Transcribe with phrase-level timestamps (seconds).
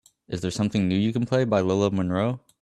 [0.27, 2.39] is there something new you can play by Lola Monroe